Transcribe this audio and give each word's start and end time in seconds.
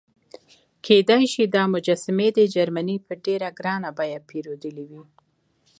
کېدای 0.85 1.23
شي 1.33 1.43
دا 1.55 1.63
مجسمې 1.73 2.29
دې 2.35 2.45
جرمني 2.55 2.97
په 3.05 3.13
ډېره 3.25 3.49
ګرانه 3.59 3.89
بیه 3.97 4.19
پیرودلې 4.29 4.85
وي. 4.89 5.03